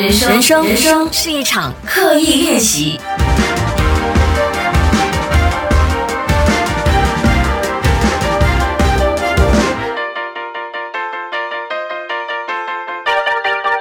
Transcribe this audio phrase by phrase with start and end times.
[0.00, 3.00] 人生，人生，人生是一场刻意练习。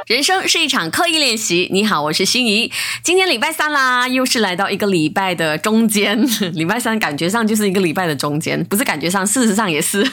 [0.08, 1.70] 人生是一场刻意练习。
[1.72, 2.72] 你好，我是心怡。
[3.04, 6.20] 今天礼拜三啦，又是来到一个礼拜的中间。
[6.56, 10.04] 礼拜三感觉上就是一个礼拜的中间，不是感觉上，事实上也是。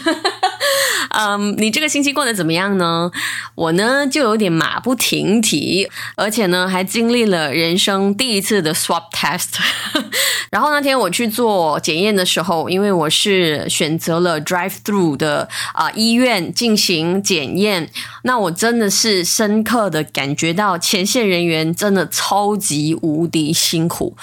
[1.16, 3.10] 嗯，你这个星期过得怎么样呢？
[3.54, 9.54] 我呢就有点马不停蹄，而且呢还经历了人生第一次的 swab test。
[10.50, 17.90] 然后那天我去做检验的时候，因为我是选择了 drive through 的啊医院进行检验，
[18.22, 24.16] 那我真的是深刻的感觉到前线人员真的超级无敌辛苦。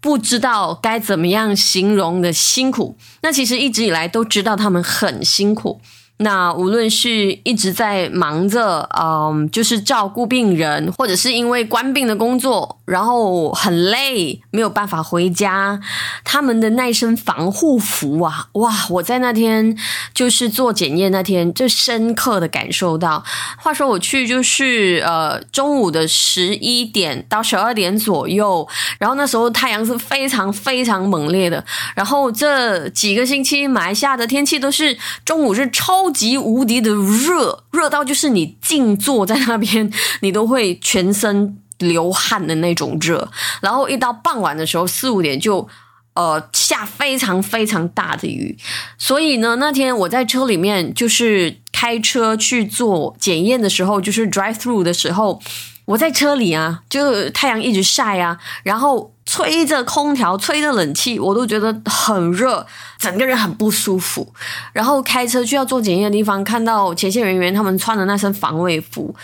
[0.00, 5.80] 不知道该怎么样形容的辛苦，那其实一直以来都知道他们很辛苦。
[6.20, 15.80] 那无论是一直在忙着，嗯，就是照顾病人，或者是因为关病的工作，然后很累，没有办法回家，
[16.24, 18.74] 他们的那身防护服啊，哇！
[18.90, 19.78] 我在那天
[20.12, 23.22] 就是做检验那天，就深刻的感受到。
[23.56, 28.66] 话说我去就是呃中午的十一点到十二点左右，
[28.98, 31.64] 然后那时候太阳是非常非常猛烈的，
[31.94, 36.07] 然后这几个星期马来西亚的天气都是中午是超。
[36.08, 39.92] 超级无敌的热，热到就是你静坐在那边，
[40.22, 43.30] 你都会全身流汗的那种热。
[43.60, 45.68] 然后一到傍晚的时候，四五点就
[46.14, 48.56] 呃下非常非常大的雨。
[48.96, 55.42] 所以呢，那天我在车里面就是开车去做检验的时候，就是 drive through 的时候，
[55.88, 59.12] 我在车里啊，就太阳一直晒啊，然后。
[59.30, 64.26] 吹着空调，吹着冷气，我都觉得很热，整个人很不舒服。
[64.72, 69.14] 然后开车去要做检验的地方，看到前线人员他们穿的那身防卫服，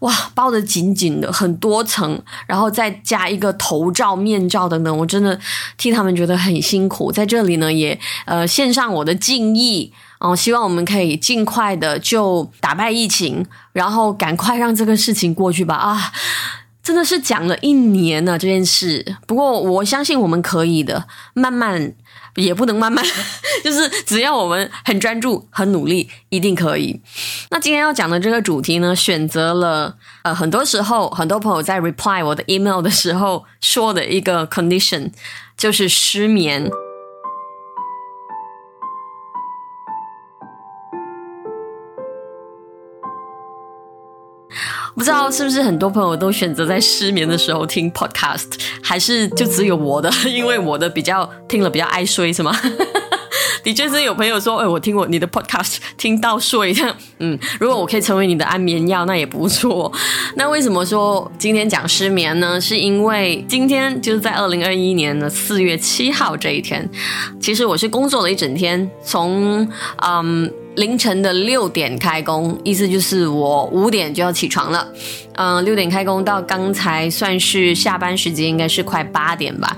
[0.00, 5.40] 哇，包得紧紧的，很多层，然后再加一个头罩、面罩等等，我真的
[5.78, 7.10] 替他们觉得很辛苦。
[7.10, 16.12] 在这里呢，也呃献上我的敬意哦，希望我们可以尽快的就打败疫情，然后赶快让这个事情过去吧啊！
[16.82, 21.94] 真的是讲了一年呢这件事，不过我相信我们可以的，慢慢
[22.36, 23.02] 也不能慢慢，
[23.64, 27.00] 就是只要我们很专注、很努力，一定可以。
[27.50, 35.10] 那今天要讲的这个主题呢，选择了呃，很多时候很多朋友在 reply 我的 email 的时候说的一个 condition，
[35.56, 36.70] 就是失眠。
[44.94, 48.46] 不知道是不是很多朋友都选择在失眠的时候听 podcast，
[48.82, 50.10] 还是就只有我的？
[50.30, 52.56] 因为我的比较听了比较爱睡，是吗？
[53.64, 56.74] 的确是有朋友说，哎，我听我你的 podcast 听到睡，
[57.18, 59.90] 嗯，如果我可以成为你的安眠药，那也不错。
[60.36, 62.60] 那为什么说今天讲失眠呢？
[62.60, 66.88] 是因为今天就是在二零二一年的四月七号这一天，
[67.40, 69.66] 其实我是工作了一整天，从
[70.06, 70.52] 嗯。
[70.76, 74.86] 凌晨的六点开工，意思就是我五点就要起床了。
[75.34, 79.76] 嗯，六点开工到刚才算是下班时间，应该是快八点吧。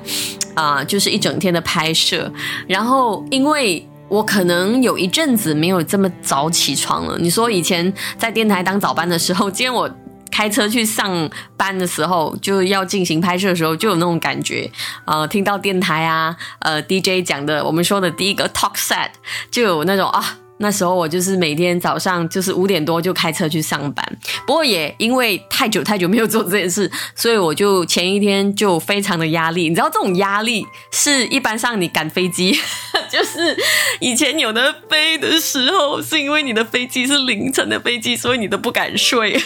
[0.54, 2.32] 啊，就是一整天的拍摄。
[2.66, 7.18] 然后，因为我可能有一阵子没有这么早起床了。
[7.18, 9.90] 你说以前在电台当早班的时候，今天我
[10.30, 11.28] 开车去上
[11.58, 14.70] 班的时候，就要进行拍摄的时候，就有那种感觉。
[15.04, 19.10] 呃，听到电台啊，呃，DJ 讲的，我们说的第一个 talk set，
[19.50, 20.38] 就有那种啊。
[20.58, 29.68] 那时候我就是每天早上就是五点多就开车去上班，不过也因为太久太久没有做这件事，所以我就前一天就非常的压力。
[29.68, 32.58] 你知道这种压力是一般上你赶飞机，
[33.12, 33.56] 就是
[34.00, 39.38] 以前有的飞的时候，是因为你的飞机是凌晨的飞机，所以你都不敢睡。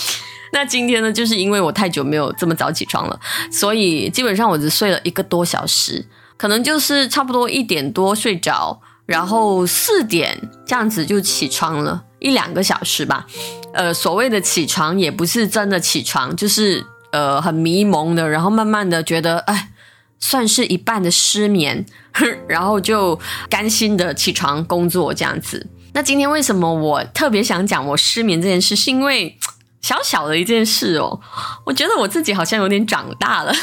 [0.52, 3.18] 那今天呢，就是因为我太久没有这么早起床了，
[3.50, 8.82] 所以基本上我只睡了一个多小时，可能就是差不多一点多睡着。
[9.08, 13.26] 然后四点这样子就起床了一两个小时吧，
[13.72, 19.70] 呃，所谓的起床也不是真的起床，就是呃很迷蒙的，然后慢慢的觉得哎，
[20.18, 21.86] 算是一半的失眠，
[22.46, 23.18] 然后就
[23.48, 25.66] 甘心的起床工作这样子。
[25.94, 29.38] 那今天为什么我特别想讲我失眠这件事，是因为
[29.80, 31.18] 小小的一件事哦，
[31.64, 33.54] 我觉得我自己好像有点长大了，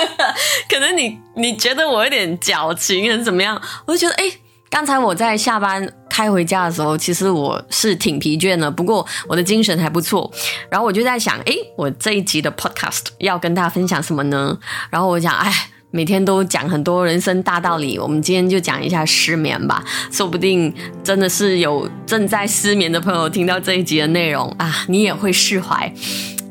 [0.68, 4.30] 可能你你觉得我有点矫情还是怎么样，我就觉得哎。
[4.72, 10.32] 刚才我在下班开回家的时候，其实我是挺疲倦的，不过我的精神还不错。
[10.70, 14.58] 然后我就在想，诶，我这一集的 podcast 要跟大家分享什么呢？
[14.88, 15.52] 然后我想，哎，
[15.90, 19.84] 每天都讲很多人生大道理，我们今天就讲一下失眠吧。
[20.10, 20.74] 说不定
[21.04, 25.92] 真的是有正在失眠的朋友听到这一集的内容啊，你也会释怀。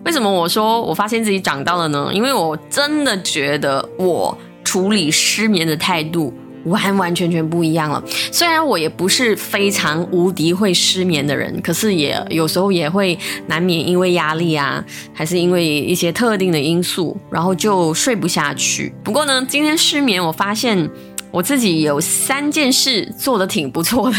[0.06, 2.12] 为什么我说我发现自己长大了呢？
[2.14, 6.32] 因为我真的觉得我处理失眠的态度。
[6.66, 8.04] 完完全全不一样了。
[8.32, 13.18] 虽然我也不是非常无敌会失眠的人，可是也有时候也会
[13.48, 18.94] 难免因为压力啊，还是因为一些特定的因素，然后就睡不下去。
[19.04, 20.90] 不过呢，今天失眠，我发现。
[21.32, 24.18] 我自己有三件事做的挺不错的，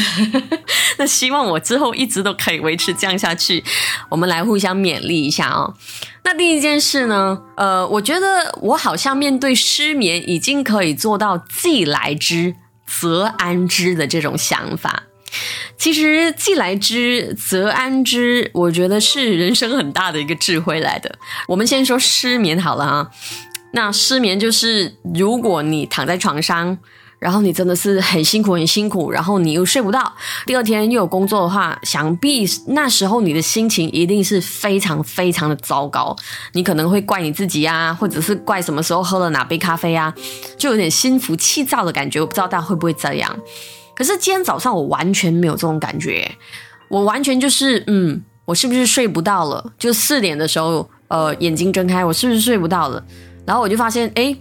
[0.96, 3.62] 那希望我之后一直都可以维持这样下去。
[4.08, 5.74] 我们来互相勉励一下哦。
[6.24, 12.54] 那第一件事呢，呃，我觉得我好像面对失眠已经可以做到既来之
[12.86, 15.02] 则安之的这种想法。
[15.76, 21.18] 其实既来之则安之，我觉得是人生很大的一个智慧来的。
[21.48, 23.10] 我们先说失眠好了啊。
[23.74, 26.78] 那失眠就是如果你躺在床上。
[27.22, 30.12] 然后你真的是很辛苦，很辛苦，然后你又睡不到，
[30.44, 36.16] 第二天又有工作的话，想必那时候你的心情一定是非常非常的糟糕。
[36.54, 40.12] 你可能会怪你自己啊，或者是怪什么时候喝了哪杯咖啡啊，
[40.58, 42.20] 就有点心浮气躁的感觉。
[42.20, 43.38] 我不知道大家会不会这样。
[43.94, 46.28] 可是今天早上我完全没有这种感觉，
[46.88, 49.72] 我完全就是嗯，我是不是睡不到了？
[49.78, 53.04] 就四点的时候，呃，眼睛睁开，我是不是睡不到了？
[53.46, 54.36] 然后我就发现，哎，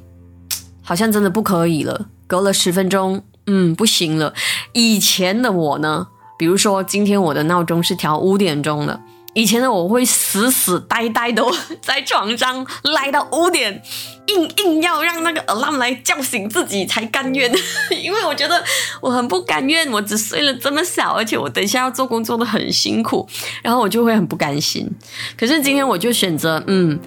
[0.92, 2.08] 好像真的不可以了。
[2.28, 4.34] 隔了十分钟，嗯，不行了。
[4.74, 6.08] 以前的我呢，
[6.38, 9.00] 比如说今天我的闹钟是调五点钟的，
[9.34, 11.42] 以前的我会死死呆呆的
[11.82, 13.82] 在床上赖到五点，
[14.28, 17.50] 硬硬要让那个 alarm 来叫醒自己才甘愿，
[18.04, 18.62] 因为我觉得
[19.00, 23.26] 我很不甘愿，我只睡了这么少，而且我等一下要做工作的很辛苦，
[23.64, 24.92] 然后我就会很不甘心。
[25.40, 27.00] 可是今天我就选择，嗯。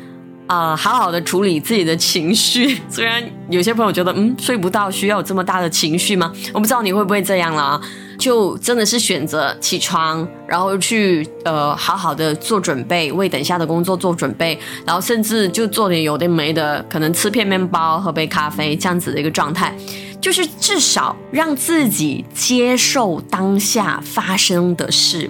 [0.47, 2.81] 啊，好好的处理自己的情绪。
[2.91, 6.33] 虽然有些朋友觉得，嗯，睡不到需要有这么大的情绪吗？
[6.53, 7.81] 我不知道你会不会这样了啊。
[8.17, 14.57] 就真的是选择起床，然后去呃好好的做准备，为等下的工作做准备，
[14.87, 19.75] 然后甚至就做点有的没的，可能吃片面包，喝杯咖啡这样子的一个状态，
[20.21, 25.29] 就是至少让自己接受当下发生的事。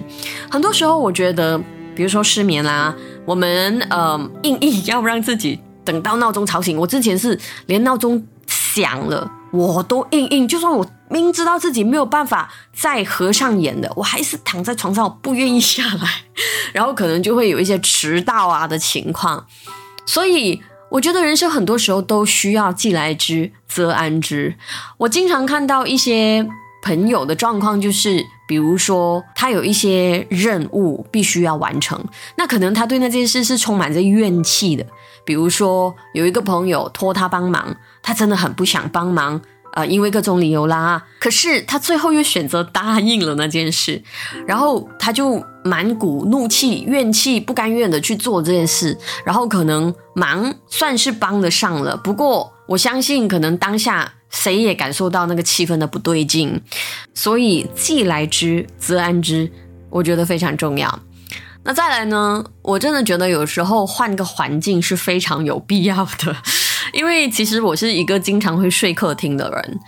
[0.51, 1.59] 很多时候，我觉得，
[1.95, 2.93] 比如说失眠啦。
[3.25, 6.77] 我们呃，硬硬要不让自己等到闹钟吵醒。
[6.77, 16.07] 我之前是连闹钟响了，我都硬硬，就算我明知道自己没有办法再合上眼的，我还是躺在床上，不愿意下来，
[16.71, 19.47] 然后可能就会有一些迟到啊的情况。
[20.05, 24.55] 所以我觉得人生很多时候都需要既来之则安之。
[24.97, 26.47] 我经常看到一些
[26.83, 28.23] 朋友的状况就是。
[28.47, 31.99] 比如说，他有一些任务必须要完成，
[32.37, 34.85] 那可能他对那件事是充满着怨气的。
[35.23, 39.41] 比如说，有一个朋友托他帮忙，他真的很不想帮忙，
[39.73, 41.03] 呃，因为各种理由啦。
[41.19, 44.03] 可是他最后又选择答应了那件事，
[44.45, 48.95] 然后他就满股怒气、怨气、不甘愿的去做这件事，
[49.25, 54.13] 然后可能忙算是帮得上了，不过我相信可能当下。
[54.35, 56.61] 谁也感受到那个气氛的不对劲，
[57.13, 59.49] 所以既来之则安之，
[59.89, 60.99] 我觉得非常重要。
[61.63, 62.43] 那再来呢？
[62.61, 66.35] 我真的觉得有时候换个环境是非常有必要的，
[66.93, 69.79] 因为其实我是一个经常会睡客厅的人。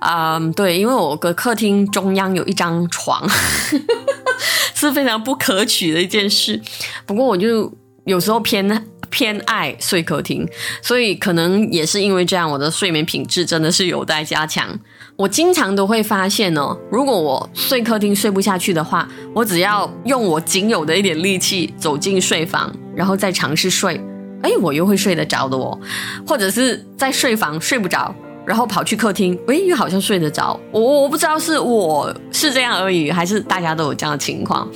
[0.00, 3.28] 嗯，对，因为我的客厅中央有一张床，
[4.74, 6.62] 是非常不可取的一件事。
[7.04, 7.72] 不过我就
[8.04, 8.86] 有时候偏。
[9.10, 10.48] 偏爱睡客厅，
[10.82, 14.76] 所以可能也是因为这样，我的睡眠品质真的是有待加强。
[15.14, 24.00] 我经常都会发现哦，如果我睡客厅睡不下去的话，我只要用我仅有的一点力气走进睡房，然后再尝试睡，
[24.42, 25.78] 哎，我又会睡得着的哦。
[26.26, 28.12] 或者是在睡房睡不着，
[28.44, 30.58] 然后跑去客厅，哎，又好像睡得着。
[30.72, 34.68] 我我不知道是我是这样而已，还是大家都有这样的情况。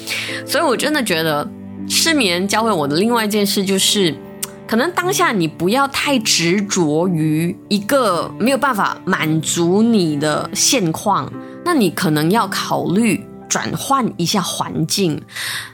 [0.46, 1.44] 所以我真的觉得
[1.88, 4.14] 失眠教会我的另外一件事就是。
[4.68, 11.32] 可能当下你不要太执着于一个没有办法满足你的现况，
[11.64, 13.18] 那你可能要考虑。
[13.48, 15.22] 转换一下环境，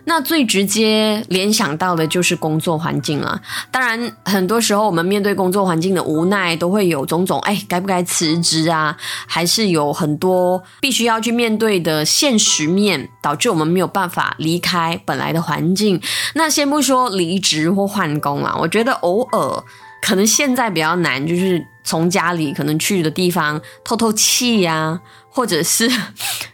[0.04, 3.40] 那最直接联想到的就是工作环境了。
[3.70, 8.96] 当然，很多时候我们面对工作环境的无奈，都会有种种哎，该不该辞职啊？
[9.26, 16.00] 还是有很多必须要去面对的现实面，导致我们没有办法离开本来的环境。
[16.34, 19.64] 那先不说离职或换工啊，我觉得偶尔
[20.00, 25.00] 可能现在比较难，就是从家里可能去的地方透透气呀。
[25.34, 25.90] 或者是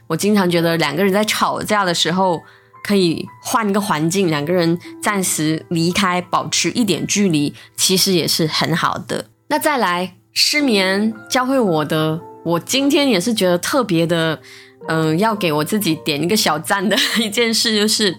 [0.07, 2.43] 我经常觉得两个人在吵架的时候，
[2.83, 9.27] 可以换一个环境，两个人暂时离开，保持一点距离，其实也是很好的。
[9.49, 14.41] 那再来失眠教会我的，我今天也是觉得特别的，
[14.89, 18.17] 嗯，要给我自己点一个小赞的一件事，就是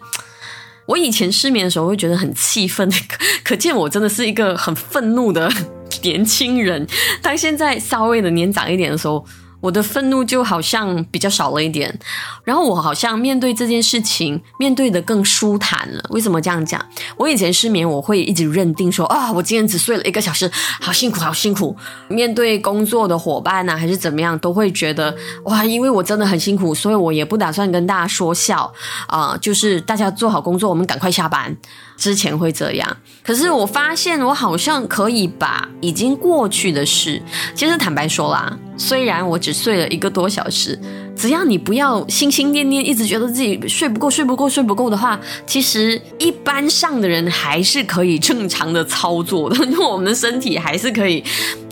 [0.85, 5.51] 我以前失眠的时候会觉得很气愤， 可可见我真的是一个很愤怒的
[6.03, 6.87] 年轻人。
[7.19, 9.25] 当现在稍微的年长一点的时候。
[9.61, 11.97] 我的愤怒就好像比较少了一点，
[12.43, 16.03] 然后我好像面对这件事情面对的更舒坦了。
[16.09, 16.83] 为什么这样讲？
[17.15, 20.51] 我以前失眠，我会一直认定说啊，我今天只睡了一个小时，
[20.81, 21.75] 好辛苦，好辛苦。
[22.09, 25.15] 面对工作的伙伴呢，还是怎么样，都会觉得
[25.45, 28.73] 哇，因为我真的很辛苦，所以我也不打算跟大家说笑
[29.07, 31.55] 啊，就是大家做好工作，我们赶快下班。
[32.01, 37.21] 之前会这样，可是我发现我好像可以把已经过去的事，
[37.53, 40.79] 其实坦白说啦，虽然我只睡了一个多小时，
[41.15, 51.23] 只要你不要心心念念，一直觉得自己睡不够、睡不够、睡不够的话，其实一般上的人还是可以正常的操作的，因为我们的身体还是可以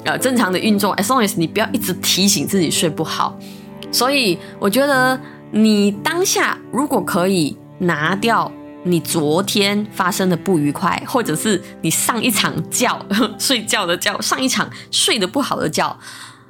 [0.04, 3.36] 呃正常的运作，as long as 你不要一直提醒自己睡不好。
[3.92, 5.20] 所以我觉得
[5.50, 8.52] 你当下如果可以拿掉。
[8.90, 13.00] 你昨天发生的不愉快，或者是你上一场觉
[13.38, 15.98] 睡觉的觉，上一场睡得不好的觉，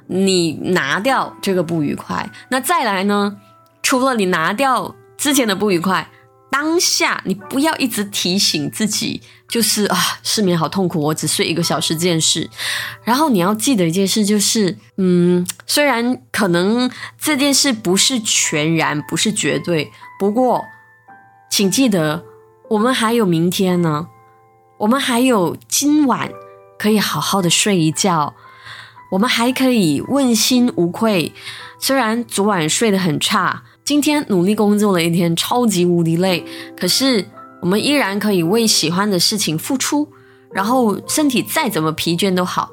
[0.06, 3.36] 你拿掉这个不愉快，那再来呢？
[3.82, 6.10] 除了你拿掉之前的不愉快，
[6.50, 12.48] 当下你不要一直提醒自己，就是啊，失眠好痛苦，我只睡一个小时这件事。
[13.04, 20.64] 然后你要记得一件事，就是嗯，虽然可能这件事不是全然，不是绝对，不过。
[21.52, 22.24] 请记得，
[22.70, 24.06] 我们还有明天呢，
[24.78, 26.30] 我们还有今晚
[26.78, 28.34] 可以好好的睡一觉，
[29.10, 31.32] 我们还可以问心无愧。
[31.80, 36.44] 虽然昨晚睡得很差，今天努力工作了一天，超级无敌累，
[36.78, 37.26] 可是
[37.60, 40.08] 我们依然可以为喜欢的事情付出。
[40.52, 42.70] 然后身体再怎么疲倦都好，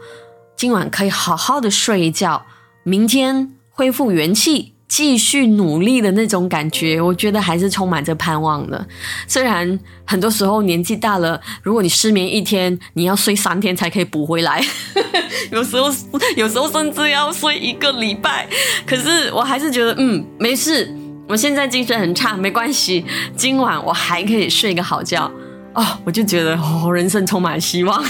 [0.55, 2.45] 今晚可以好好的睡一觉，
[2.83, 4.75] 明天恢复元气。
[4.88, 8.88] 继续努力的那种感觉，我觉得还是充满着盼望的。
[9.27, 14.63] 虽然很多时候年纪大了，如果你失眠一天，你要睡三天才可以补回来。
[15.51, 15.89] 有时候，
[16.36, 18.48] 有时候甚至要睡一个礼拜。
[18.86, 20.94] 可是我还是觉得，嗯，没事。
[21.27, 23.06] 我现在精神很差，没关系。
[23.36, 25.29] 今晚我还可以睡个好觉。
[25.74, 28.01] 哦，我就觉得，哦，人生充满希望。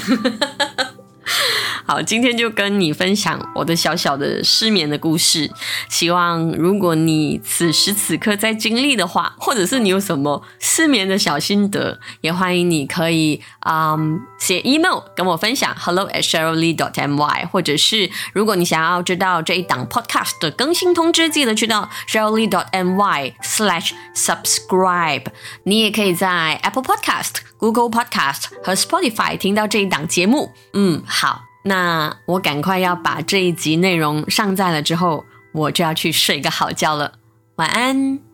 [1.87, 5.49] 好，今天就跟你分享我的小小的失眠的故事。
[5.87, 25.27] 希望如果你此时此刻在经历的话，或者是你有什么失眠的小心得，也欢迎你可以嗯写 email 跟我分享，hello at sheryllee dot my，或者是如果你想要知道这一档 podcast 的更新通知，记得去到 sheryllee dot my slash subscribe。
[25.63, 30.51] 你也可以在 Apple Podcast、Google Podcast 和 Spotify 听到这一档节目。
[30.73, 31.46] 嗯，好。
[31.67, 37.13] 那我赶快要把这一集内容上载了之后，我就要去睡个好觉了。
[37.57, 38.26] 晚安。